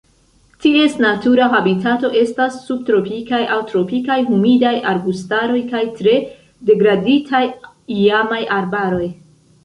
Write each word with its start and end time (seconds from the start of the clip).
Ties 0.63 0.93
natura 1.05 1.47
habitato 1.55 2.09
estas 2.21 2.55
subtropikaj 2.69 3.41
aŭ 3.55 3.57
tropikaj 3.71 4.17
humidaj 4.29 4.71
arbustaroj 4.93 5.59
kaj 5.73 5.81
tre 5.99 6.15
degraditaj 6.71 7.43
iamaj 7.97 8.41
arbaroj. 8.57 9.11